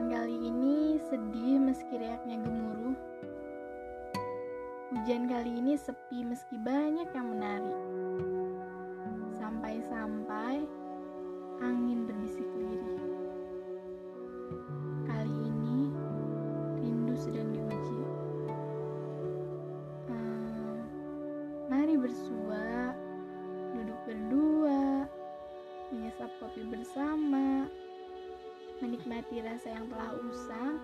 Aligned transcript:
Hujan 0.00 0.16
kali 0.16 0.36
ini 0.48 0.96
sedih 1.12 1.60
meski 1.60 2.00
riaknya 2.00 2.40
gemuruh. 2.40 2.96
Hujan 4.88 5.28
kali 5.28 5.60
ini 5.60 5.76
sepi 5.76 6.24
meski 6.24 6.56
banyak 6.56 7.04
yang 7.12 7.28
menari. 7.28 7.76
Sampai-sampai 9.36 10.64
angin 11.60 12.08
berbisik 12.08 12.48
lirih. 12.48 12.96
Kali 15.04 15.36
ini 15.36 15.92
rindu 16.80 17.12
sedang 17.20 17.52
diuji. 17.52 18.00
Hmm, 20.08 20.80
mari 21.68 22.00
bersua, 22.00 22.96
duduk 23.76 24.00
berdua, 24.08 25.04
menyesap 25.92 26.32
kopi 26.40 26.64
bersama 26.64 27.39
menikmati 28.80 29.44
rasa 29.44 29.76
yang 29.76 29.92
telah 29.92 30.16
usang 30.24 30.80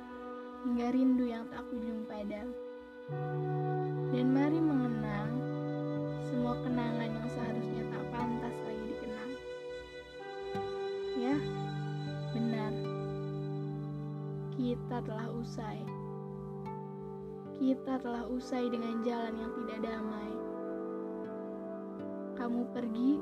hingga 0.69 0.93
rindu 0.93 1.25
yang 1.33 1.49
tak 1.49 1.65
kunjung 1.73 2.05
padam. 2.05 2.53
Dan 4.13 4.37
mari 4.37 4.61
mengenang 4.61 5.33
semua 6.29 6.61
kenangan 6.61 7.09
yang 7.09 7.29
seharusnya 7.33 7.83
tak 7.89 8.05
pantas 8.13 8.57
lagi 8.69 8.85
dikenang. 8.93 9.33
Ya, 11.17 11.37
benar. 12.37 12.73
Kita 14.53 14.97
telah 15.01 15.29
usai. 15.33 15.81
Kita 17.57 17.97
telah 18.05 18.29
usai 18.29 18.69
dengan 18.69 19.01
jalan 19.01 19.41
yang 19.41 19.53
tidak 19.65 19.79
damai. 19.81 20.33
Kamu 22.37 22.61
pergi 22.77 23.17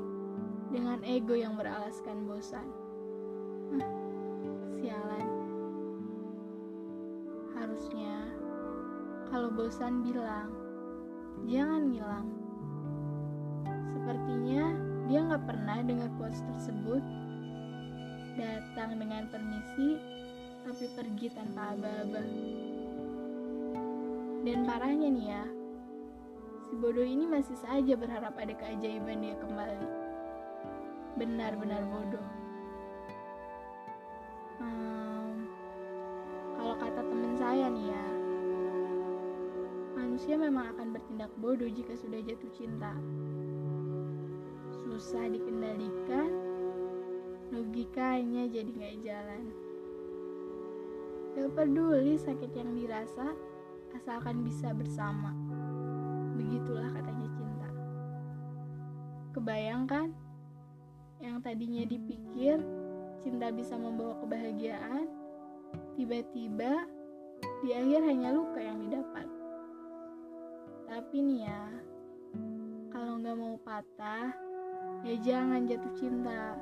dengan 0.75 0.99
ego 1.07 1.39
yang 1.39 1.55
beralaskan 1.55 2.27
bosan. 2.27 2.67
Hah 3.79 4.05
sialan. 4.85 5.27
Harusnya 7.57 8.29
kalau 9.33 9.49
bosan 9.49 10.05
bilang, 10.05 10.53
jangan 11.49 11.89
ngilang. 11.89 12.29
Sepertinya 13.89 14.77
dia 15.09 15.19
nggak 15.25 15.45
pernah 15.49 15.81
dengar 15.81 16.09
quotes 16.21 16.45
tersebut. 16.53 17.01
Datang 18.37 19.01
dengan 19.01 19.25
permisi, 19.33 19.97
tapi 20.61 20.85
pergi 20.93 21.33
tanpa 21.33 21.73
aba-aba. 21.73 22.21
Dan 24.45 24.69
parahnya 24.69 25.09
nih 25.09 25.27
ya, 25.33 25.43
si 26.69 26.77
bodoh 26.77 27.01
ini 27.01 27.25
masih 27.25 27.57
saja 27.57 27.97
berharap 27.97 28.37
ada 28.37 28.53
keajaiban 28.53 29.25
dia 29.25 29.33
kembali. 29.41 29.89
Benar-benar 31.17 31.81
bodoh. 31.89 32.34
Saya 37.55 37.71
nih 37.71 37.87
ya. 37.87 38.05
Manusia 39.95 40.35
memang 40.35 40.75
akan 40.75 40.91
bertindak 40.91 41.31
bodoh 41.39 41.71
jika 41.71 41.95
sudah 41.95 42.19
jatuh 42.19 42.51
cinta. 42.51 42.91
Susah 44.83 45.23
dikendalikan, 45.31 46.35
logikanya 47.55 48.49
jadi 48.51 48.71
nggak 48.75 48.95
jalan. 49.07 49.43
Gak 51.37 51.47
peduli 51.55 52.19
sakit 52.19 52.51
yang 52.57 52.75
dirasa, 52.75 53.31
asalkan 53.95 54.43
bisa 54.43 54.75
bersama. 54.75 55.31
Begitulah 56.35 56.91
katanya 56.91 57.27
cinta. 57.39 57.69
Kebayangkan? 59.31 60.11
Yang 61.23 61.37
tadinya 61.39 61.83
dipikir 61.87 62.59
cinta 63.21 63.51
bisa 63.51 63.75
membawa 63.75 64.17
kebahagiaan, 64.23 65.07
tiba-tiba 65.95 66.87
di 67.63 67.69
akhir 67.71 68.01
hanya 68.05 68.35
luka 68.35 68.59
yang 68.59 68.79
didapat. 68.83 69.27
Tapi 70.85 71.15
nih 71.19 71.39
ya, 71.49 71.63
kalau 72.93 73.19
nggak 73.19 73.35
mau 73.35 73.55
patah, 73.61 74.31
ya 75.03 75.15
jangan 75.19 75.67
jatuh 75.67 75.93
cinta. 75.97 76.55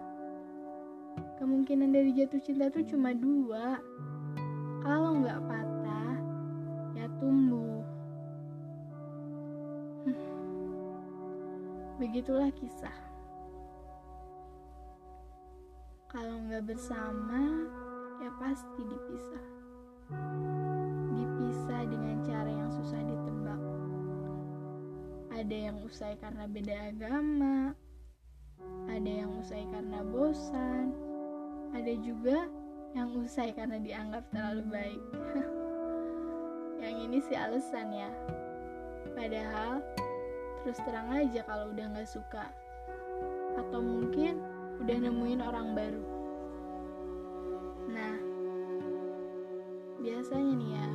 Kemungkinan 1.37 1.93
dari 1.93 2.15
jatuh 2.15 2.41
cinta 2.41 2.71
tuh 2.73 2.85
cuma 2.87 3.13
dua. 3.13 3.77
Kalau 4.81 5.19
nggak 5.21 5.39
patah, 5.45 6.15
ya 6.97 7.05
tumbuh. 7.21 7.83
Begitulah 12.01 12.49
kisah. 12.57 13.12
Kalau 16.13 16.45
nggak 16.45 16.69
bersama, 16.69 17.65
ya 18.21 18.29
pasti 18.37 18.85
dipisah 18.85 19.45
dipisah 21.13 21.81
dengan 21.89 22.21
cara 22.21 22.51
yang 22.53 22.69
susah 22.69 23.01
ditebak. 23.01 23.61
Ada 25.33 25.57
yang 25.73 25.77
usai 25.81 26.13
karena 26.21 26.45
beda 26.45 26.75
agama, 26.93 27.73
ada 28.85 29.09
yang 29.09 29.33
usai 29.41 29.65
karena 29.73 30.05
bosan, 30.05 30.93
ada 31.73 31.93
juga 32.05 32.45
yang 32.93 33.09
usai 33.17 33.49
karena 33.57 33.81
dianggap 33.81 34.21
terlalu 34.29 34.63
baik. 34.69 35.03
yang 36.85 36.95
ini 37.09 37.25
sih 37.25 37.33
alasan 37.33 37.89
ya. 37.89 38.13
Padahal 39.17 39.81
terus 40.61 40.77
terang 40.85 41.09
aja 41.09 41.41
kalau 41.49 41.73
udah 41.73 41.89
gak 41.97 42.05
suka. 42.05 42.45
Atau 43.57 43.81
mungkin 43.81 44.52
udah 44.81 44.97
nemuin 44.97 45.41
orang 45.43 45.67
baru. 45.77 46.03
Nah, 47.93 48.15
biasanya 50.01 50.53
nih 50.57 50.71
ya, 50.73 50.89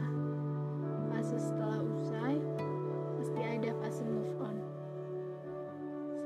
fase 1.13 1.39
setelah 1.39 1.81
usai, 1.85 2.37
pasti 3.21 3.41
ada 3.45 3.71
fase 3.79 4.03
move 4.03 4.35
on. 4.43 4.57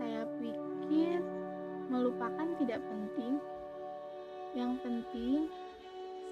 Saya 0.00 0.24
pikir 0.40 1.20
melupakan 1.92 2.48
tidak 2.56 2.80
penting. 2.88 3.36
Yang 4.56 4.72
penting, 4.84 5.38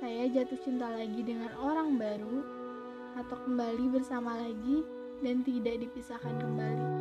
saya 0.01 0.29
jatuh 0.33 0.61
cinta 0.65 0.89
lagi 0.89 1.21
dengan 1.21 1.53
orang 1.61 2.01
baru 2.01 2.41
atau 3.21 3.37
kembali 3.45 3.93
bersama 3.93 4.37
lagi 4.41 4.81
dan 5.21 5.45
tidak 5.45 5.85
dipisahkan 5.85 6.37
kembali. 6.41 7.00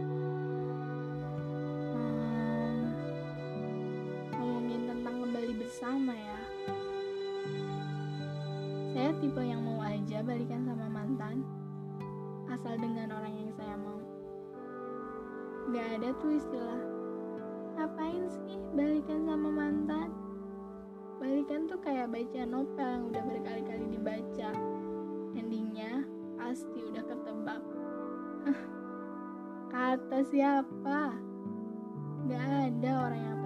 Bersama 6.00 6.16
ya. 6.16 6.40
Saya 8.96 9.12
tipe 9.20 9.42
yang 9.44 9.68
mau 9.68 9.84
aja 9.84 10.24
balikan 10.24 10.64
sama 10.64 10.88
mantan, 10.88 11.44
asal 12.48 12.80
dengan 12.80 13.12
orang 13.12 13.36
yang 13.36 13.52
saya 13.60 13.76
mau. 13.76 14.00
Gak 15.76 16.00
ada 16.00 16.10
tuh 16.24 16.40
istilah, 16.40 16.82
ngapain 17.76 18.32
sih 18.32 18.56
balikan 18.80 19.28
sama 19.28 19.52
mantan? 19.52 20.16
Balikan 21.20 21.68
tuh 21.68 21.84
kayak 21.84 22.16
baca 22.16 22.48
novel 22.48 22.88
yang 22.88 23.04
udah 23.12 23.24
berkali-kali 23.36 23.86
dibaca. 23.92 24.56
Endingnya 25.36 26.08
pasti 26.40 26.80
udah 26.80 27.04
ketebak. 27.12 27.64
Kata 29.76 30.20
siapa? 30.31 31.12
Gak 32.31 32.48
ada 32.72 32.92
orang 33.04 33.20
yang 33.20 33.38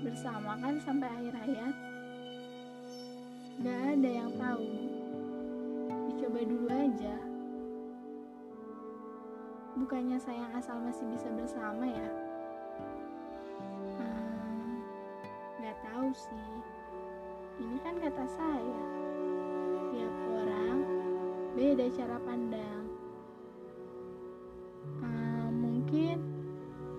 bersama 0.00 0.56
kan 0.56 0.80
sampai 0.80 1.08
akhir 1.08 1.34
hayat? 1.44 1.74
Gak 3.60 3.80
ada 3.92 4.08
yang 4.08 4.32
tahu. 4.40 4.64
Dicoba 6.08 6.40
dulu 6.40 6.68
aja. 6.72 7.16
Bukannya 9.76 10.16
sayang 10.16 10.52
asal 10.56 10.80
masih 10.80 11.04
bisa 11.12 11.28
bersama 11.36 11.84
ya? 11.84 12.08
Hmm, 14.00 14.80
gak 15.60 15.76
tahu 15.84 16.08
sih. 16.16 16.52
Ini 17.60 17.76
kan 17.84 17.94
kata 18.00 18.24
saya. 18.24 18.82
Tiap 19.92 20.14
orang 20.32 20.78
beda 21.52 21.86
cara 21.92 22.16
pandang. 22.24 22.84
Hmm, 25.04 25.48
mungkin 25.60 26.16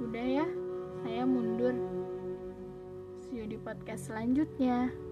udah 0.05 0.25
ya, 0.29 0.47
saya 1.01 1.25
mundur. 1.25 2.00
Di 3.41 3.57
podcast 3.57 4.13
selanjutnya. 4.13 5.10